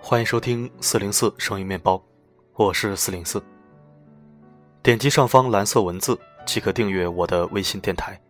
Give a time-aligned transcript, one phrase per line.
[0.00, 2.00] 欢迎收听四零四声音面包，
[2.54, 3.42] 我是四零四。
[4.82, 8.20] 点击上方蓝色文字即可订阅我的微信电台。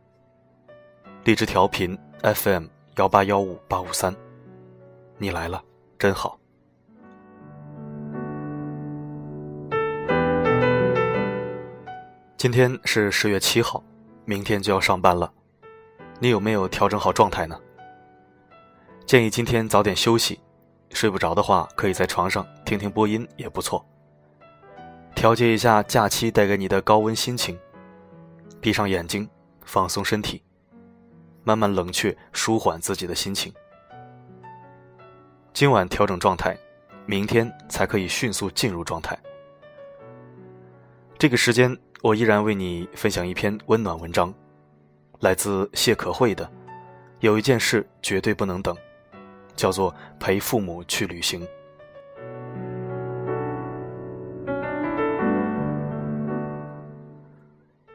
[1.24, 2.64] 励志调频 FM
[2.96, 4.14] 幺八幺五八五三，
[5.18, 5.62] 你来了，
[5.98, 6.38] 真好。
[12.38, 13.82] 今天是十月七号，
[14.24, 15.30] 明天就要上班了，
[16.18, 17.58] 你有没有调整好状态呢？
[19.06, 20.40] 建议今天早点休息。
[20.90, 23.84] 睡不着的话，可以在床上听听播音也不错，
[25.14, 27.58] 调节一下假期带给你的高温心情。
[28.60, 29.28] 闭上眼睛，
[29.64, 30.42] 放松身体，
[31.44, 33.52] 慢慢冷却，舒缓自己的心情。
[35.52, 36.56] 今晚调整状态，
[37.04, 39.18] 明天才可以迅速进入状态。
[41.18, 44.32] 这个时间，我依然为你分享一篇温暖文章，
[45.20, 46.44] 来自谢可慧的
[47.20, 48.74] 《有一件事绝对不能等》。
[49.56, 51.40] 叫做陪父母去旅行。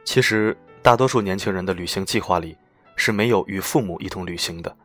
[0.03, 2.57] 其实，大多数年轻人的旅行计划里
[2.95, 4.75] 是没有与父母一同旅行的。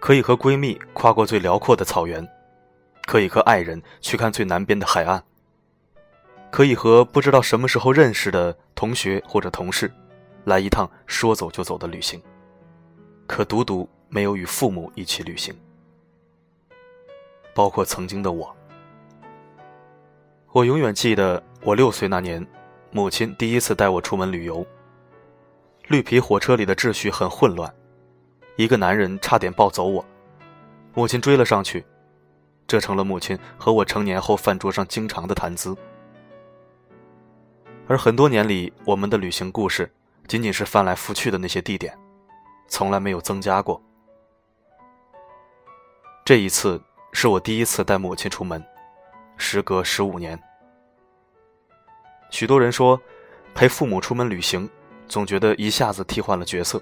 [0.00, 2.26] 可以和闺蜜跨过最辽阔的草原，
[3.04, 5.22] 可以和爱人去看最南边的海岸，
[6.50, 9.92] 可以和不知道什么时候认识的同学或者同事
[10.48, 12.20] 来一趟说走就走的旅行。
[13.28, 13.88] 可独独。
[14.10, 15.54] 没有与父母一起旅行，
[17.54, 18.56] 包括曾经的我。
[20.52, 22.42] 我永远记得我六岁那年，
[22.90, 24.66] 母亲第一次带我出门旅游。
[25.88, 27.70] 绿皮火车里的秩序很混乱，
[28.56, 30.02] 一个男人差点抱走我，
[30.94, 31.84] 母亲追了上去，
[32.66, 35.76] 这成了母亲和我成年后饭桌上经常的谈资。
[37.86, 39.92] 而很多年里，我们的旅行故事
[40.28, 41.98] 仅仅是翻来覆去的那些地点，
[42.68, 43.82] 从来没有增加过。
[46.22, 46.78] 这一次
[47.14, 48.62] 是我第一次带母亲出门，
[49.38, 50.38] 时隔十五年。
[52.28, 53.00] 许多人说，
[53.54, 54.68] 陪父母出门旅行，
[55.08, 56.80] 总觉得一下子替换了角色。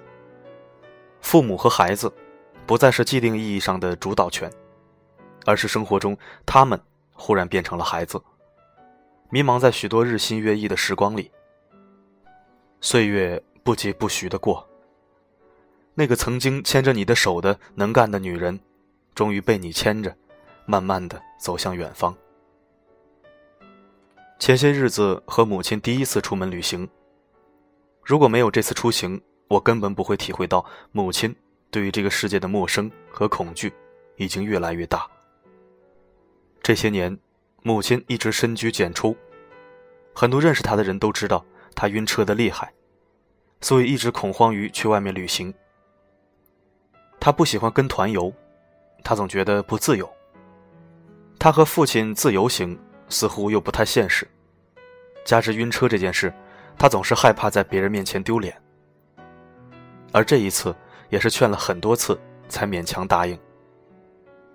[1.20, 2.12] 父母和孩子，
[2.66, 4.52] 不再是既定意义上的主导权，
[5.44, 6.80] 而是生活中他们
[7.12, 8.20] 忽然变成了孩子，
[9.30, 11.30] 迷茫在许多日新月异的时光里。
[12.88, 14.64] 岁月不疾不徐的过，
[15.92, 18.60] 那个曾经牵着你的手的能干的女人。
[19.12, 20.16] 终于被你牵着，
[20.66, 22.16] 慢慢的走向远方。
[24.38, 26.88] 前些日子和母亲第一次出门旅行。
[28.04, 31.34] 如果没有这次出行，我根本不会体会到母亲
[31.72, 33.72] 对于这个世界的陌生和恐惧
[34.14, 35.10] 已经越来越大。
[36.62, 37.18] 这些年，
[37.64, 39.16] 母亲一直深居简出，
[40.14, 41.44] 很多认识她的人都知道
[41.74, 42.72] 她晕车的厉害，
[43.60, 45.52] 所以一直恐慌于去外面旅行。
[47.18, 48.32] 他不喜欢跟团游。
[49.04, 50.12] 他总觉得不自由。
[51.38, 52.76] 他和父亲自由行
[53.08, 54.26] 似乎又不太现实，
[55.24, 56.34] 加之晕车这件事，
[56.76, 58.60] 他总是害怕在别人面前丢脸。
[60.12, 60.74] 而这一次
[61.08, 63.38] 也是劝了很多次才勉强答应。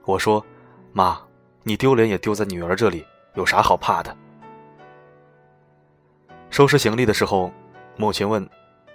[0.03, 0.45] 我说
[0.91, 1.21] ：“妈，
[1.63, 4.13] 你丢脸也丢在女儿这里，有啥好怕的？”
[6.51, 7.49] 收拾行李的时候，
[7.95, 8.45] 母亲问：“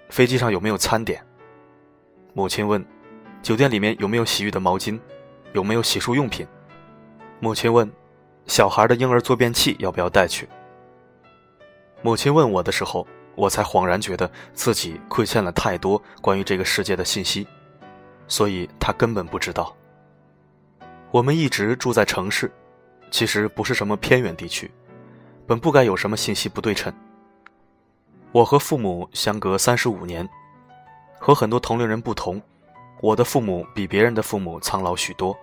[0.09, 1.25] 飞机上有没有餐点？”
[2.35, 2.85] 母亲问
[3.43, 4.99] ：“酒店里面有没有洗浴的毛巾？”
[5.53, 6.47] 有没有洗漱用品？
[7.41, 7.91] 母亲问
[8.47, 10.47] ：“小孩的婴儿坐便器要不要带去？”
[12.03, 17.47] 母亲问我的时候，我才恍然觉得自己亏欠了太多关于这个世界的信息，
[18.29, 19.75] 所以她根本不知道。
[21.11, 22.53] 我们一直住在城市，
[23.11, 24.71] 其实不是什么偏远地区，
[25.47, 26.93] 本不该有什么信息不对称。
[28.33, 30.29] 我和父母相隔三十五年，
[31.19, 32.41] 和很多同龄人不同，
[33.01, 35.37] 我的父母比别人的父母苍老许多。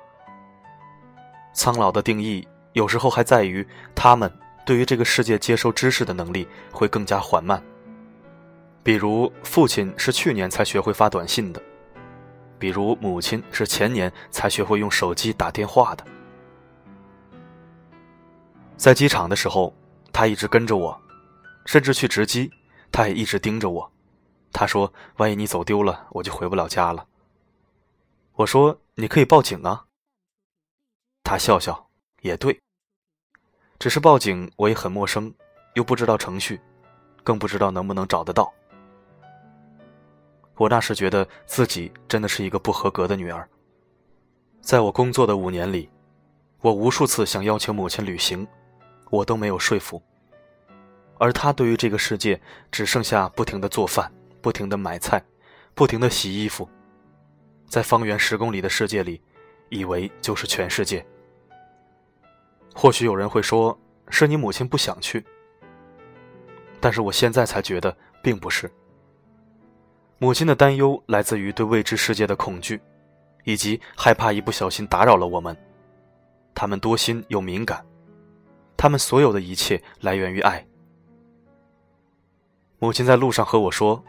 [1.54, 4.32] 苍老的定义，有时候还在于他们
[4.66, 7.62] 对于这个世界接收知识的能力会更加缓慢。
[8.84, 11.62] 比如父亲是去年才学会发短信的，
[12.59, 16.03] 比如母亲是前年才学会用手机打电话的。
[18.76, 19.74] 在机场的时候，
[20.12, 21.00] 他一直跟着我，
[21.66, 22.52] 甚至去值机，
[22.93, 23.91] 他也一直盯着我。
[24.53, 27.07] 他说：“万一你走丢了，我就回不了家了。”
[28.37, 29.87] 我说：“你可以报警啊。”
[31.23, 31.90] 他笑笑，
[32.22, 32.61] 也对。
[33.79, 35.34] 只是报警，我也很陌生，
[35.73, 36.61] 又不知道程序，
[37.23, 38.53] 更不知道能不能找得到。
[40.55, 43.49] 我那时觉得自己真的是一个不合格的女儿。
[44.61, 45.90] 在我工作的五年里，
[46.61, 48.47] 我无数次想邀请母亲旅行，
[49.09, 49.99] 我都没有说服。
[51.18, 52.40] 而她对于这个世界，
[52.72, 54.12] 只剩下不停的做饭，
[54.42, 55.24] 不停的买菜，
[55.74, 56.68] 不停的洗衣服，
[57.68, 59.22] 在方圆十公里的世界里，
[59.70, 61.06] 以为就是全世界。
[62.76, 63.78] 或许有人会说，
[64.10, 65.24] 是你母亲不想去，
[66.80, 68.70] 但是我现在才觉得并不是。
[70.18, 72.82] 母亲的担忧来自于对未知世界的恐惧，
[73.44, 75.56] 以及害怕一不小心打扰了我们。
[76.56, 77.86] 他们多心又敏感，
[78.78, 80.66] 他们所有的一切来源于爱。
[82.84, 84.03] 母亲在路上和我说：“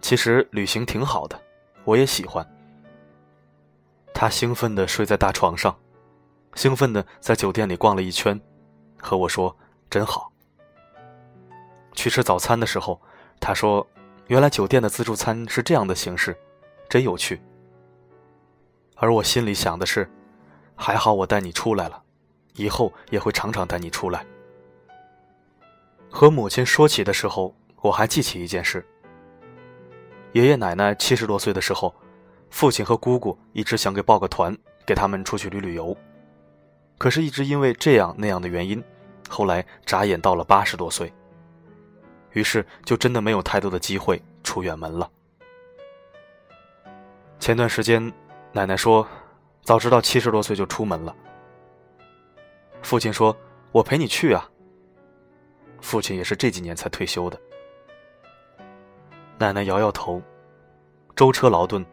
[0.00, 1.36] 其实旅行挺好的，
[1.82, 2.48] 我也喜欢。”
[4.14, 5.76] 她兴奋地睡在大床上。
[6.54, 8.40] 兴奋的在酒店里逛了一圈，
[8.96, 9.56] 和我说
[9.90, 10.30] ：“真好。”
[11.96, 13.02] 去吃早餐的时候，
[13.40, 13.84] 她说
[14.28, 16.38] ：“原来酒店的自助餐是这样的形式，
[16.88, 17.42] 真有趣。”
[18.94, 20.08] 而我心里想的是
[20.76, 22.00] ：“还好我带你出来了，
[22.54, 24.24] 以后也会常常带你出来。”
[26.08, 27.52] 和母亲说起的时候，
[27.86, 28.84] 我还记起一件事：
[30.32, 31.94] 爷爷奶奶七十多岁的时候，
[32.50, 35.96] 父亲和姑姑一直想给报个团，给他们出去旅旅游。
[36.98, 38.82] 可是，一直因为这样那样的原因，
[39.28, 41.12] 后来眨眼到了八十多岁。
[42.32, 45.08] 于是，就真的没有太多的机会出远门了。
[47.38, 48.12] 前段时间，
[48.50, 49.06] 奶奶说
[49.62, 51.14] ：“早知道七十多岁就出门了。”
[52.82, 53.36] 父亲说
[53.70, 54.50] ：“我陪你去啊。”
[55.80, 57.40] 父亲也是这几年才退休的。
[59.38, 60.22] 奶奶摇摇头，
[61.14, 61.84] 舟车劳顿，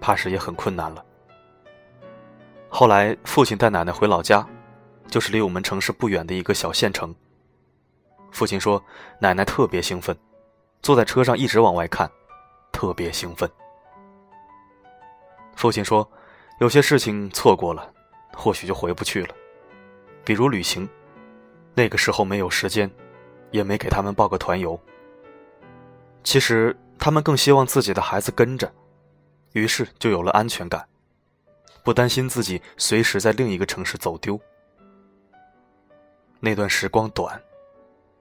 [0.00, 1.04] 怕是也很困难了。
[2.68, 4.44] 后来，父亲带奶奶回老家，
[5.06, 7.14] 就是离我们城市不远的一个小县城。
[8.32, 8.82] 父亲说，
[9.20, 10.16] 奶奶特别兴奋，
[10.82, 12.10] 坐在车上一直往外看，
[12.72, 13.48] 特别兴奋。
[15.54, 16.08] 父亲说，
[16.58, 17.92] 有些事情错过了，
[18.34, 19.34] 或许就回不去了，
[20.24, 20.88] 比如旅行，
[21.74, 22.90] 那个时候没有时间，
[23.52, 24.80] 也没给他们报个团游。
[26.22, 28.72] 其实他们更希望自己的孩子跟着，
[29.52, 30.86] 于是就有了安全感。
[31.82, 34.38] 不担心自己随时在另一个城市走丢，
[36.38, 37.40] 那段时光短，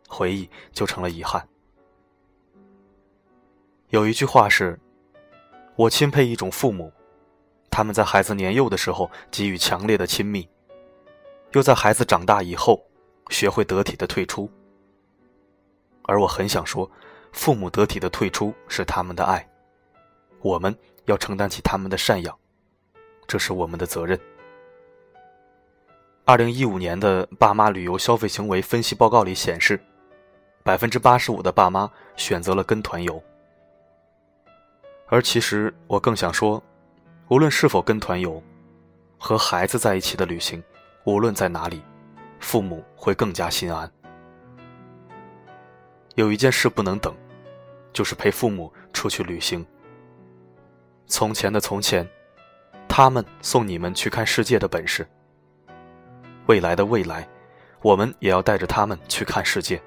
[0.07, 1.45] 回忆就成了遗憾。
[3.89, 4.79] 有一句话是
[5.75, 6.91] ：“我钦佩一种父母，
[7.69, 10.47] 他们在孩子年幼的时候给予强烈的亲密，
[11.51, 12.81] 又在孩子长大以后
[13.29, 14.49] 学会得体的退出。”
[16.07, 16.89] 而我很想说，
[17.31, 19.47] 父母得体的退出是他们的爱，
[20.41, 22.37] 我们要承担起他们的赡养。
[23.27, 24.19] 这是我们的责任。
[26.25, 29.79] 二零一五年的爸妈旅游消费行为分析报告里显示，
[30.63, 33.21] 百分之八十五的爸妈选择了跟团游。
[35.07, 36.61] 而其实我更想说，
[37.29, 38.41] 无论是否跟团游，
[39.17, 40.63] 和孩子在一起的旅行，
[41.03, 41.81] 无论在哪里，
[42.39, 43.91] 父母会更加心安。
[46.19, 47.15] 有一件事不能等，
[47.93, 49.65] 就是陪父母出去旅行。
[51.07, 52.05] 从前的从前。
[52.91, 55.07] 他们送你们去看世界的本事。
[56.47, 57.25] 未来的未来，
[57.81, 59.81] 我们也要带着他们去看世界。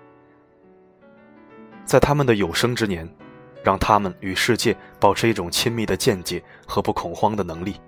[1.84, 3.06] 在他们的有生之年，
[3.62, 7.78] 让他们与世界保持一种亲密的见解和不恐慌的能力，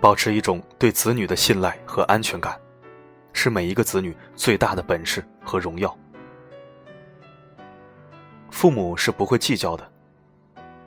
[0.00, 2.58] 保持一种对子女的信赖和安全感，
[3.34, 5.96] 是每一个子女最大的本事和荣耀。
[8.62, 9.90] 父母是不会计较的，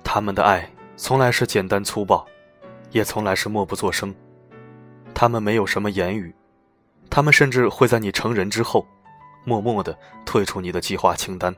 [0.02, 2.26] 他们的爱从来是简单粗暴。
[2.92, 4.16] 也从来是默不作声，
[5.14, 6.34] 他们没有什么言语，
[7.10, 8.88] 他们甚至会在你成人之后，
[9.44, 9.94] 默默地
[10.26, 11.54] 退出你的计划清单，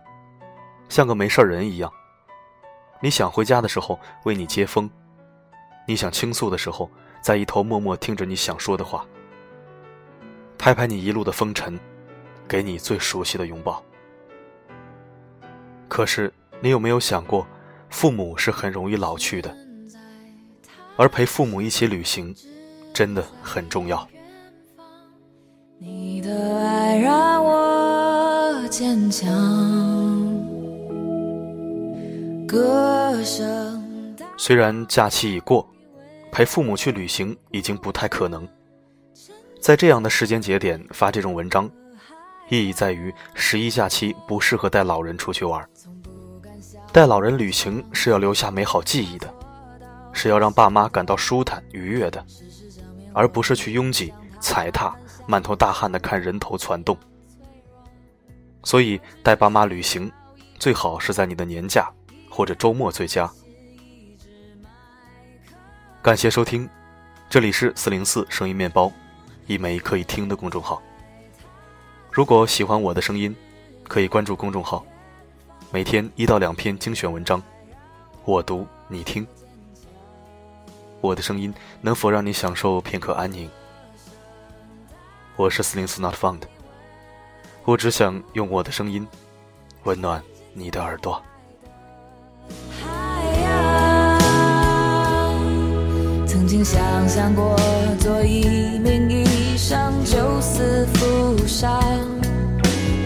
[0.90, 1.94] 像个没事人一样。
[3.00, 4.90] 你想回家的时候为你接风，
[5.88, 6.90] 你想倾诉的时候，
[7.22, 9.06] 在一头默默听着你想说的话，
[10.58, 11.80] 拍拍你一路的风尘，
[12.48, 13.84] 给你最熟悉的拥抱。
[15.88, 17.48] 可是你有没有想过，
[17.90, 19.56] 父母是很容易老去的？
[20.98, 22.36] 而陪父母一起旅行，
[22.94, 24.08] 真的很重要。
[25.80, 29.28] 你的爱让我坚强。
[32.48, 34.16] 歌声。
[34.38, 35.68] 虽然假期已过，
[36.32, 38.48] 陪父母去旅行已经不太可能。
[39.62, 41.70] 在这样的时间节点发这种文章，
[42.50, 45.68] 意义在于十一假期不适合带老人出去玩。
[46.92, 49.34] 带老人旅行是要留下美好记忆的。
[50.14, 52.26] 是要让爸妈感到舒坦愉悦的，
[53.14, 54.96] 而不是去拥挤踩踏、
[55.28, 56.98] 满头大汗的看人头攒动。
[58.64, 60.12] 所以带爸妈旅行，
[60.58, 61.88] 最好是在你的年假
[62.32, 63.30] 或者周末最佳。
[66.02, 66.68] 感谢收听，
[67.30, 68.92] 这里是四零四声音面包，
[69.46, 70.82] 一枚可以听的公众号。
[72.18, 73.36] 如果喜欢我的声音，
[73.88, 74.84] 可以关注公众号，
[75.70, 77.40] 每天一到两篇精选文章，
[78.26, 78.66] 我读。
[78.88, 79.24] 你听。
[81.00, 83.48] 我的声音能否让你享受片刻安宁？
[85.36, 86.42] 我是四零四 Not Found，
[87.66, 89.08] 我只想用我的声音
[89.84, 90.20] 温暖
[90.54, 91.22] 你的耳朵。
[96.26, 97.56] 曾经想象过
[98.00, 98.77] 做一，
[101.48, 101.82] 上，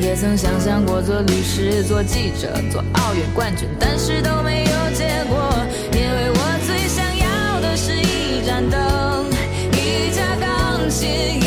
[0.01, 5.38] 也曾想象过做律师、做记者、做奥运冠军，但是都没有结果，
[5.93, 9.25] 因为我最想要的是一盏灯，
[9.74, 11.40] 一架钢琴，